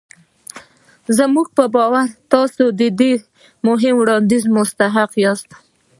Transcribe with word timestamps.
زموږ 1.17 1.47
په 1.57 1.63
باور 1.75 2.07
تاسې 2.31 2.65
د 2.79 2.81
دې 2.99 3.13
مهم 3.67 3.93
وړانديز 3.97 4.43
مستحق 4.55 5.11
ياست. 5.25 5.49